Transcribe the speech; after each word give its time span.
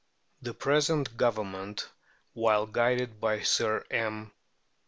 The 0.41 0.55
present 0.55 1.15
Government, 1.15 1.87
while 2.33 2.65
guided 2.65 3.19
by 3.21 3.43
Sir 3.43 3.85
M. 3.91 4.31